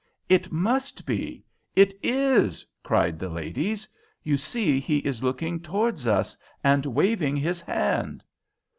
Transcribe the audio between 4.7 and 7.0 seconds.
he is looking towards us and